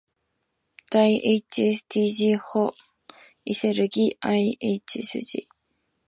[0.89, 2.73] だそい ｈｓｄｇ ほ；
[3.45, 5.45] いせるぎ ｌｈｓｇ